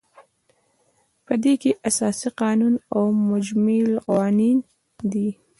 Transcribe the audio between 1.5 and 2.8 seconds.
کې اساسي قانون